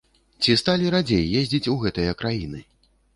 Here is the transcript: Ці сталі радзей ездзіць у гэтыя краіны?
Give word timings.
Ці 0.43 0.53
сталі 0.61 0.87
радзей 0.95 1.35
ездзіць 1.41 1.69
у 1.73 1.75
гэтыя 1.83 2.17
краіны? 2.23 2.63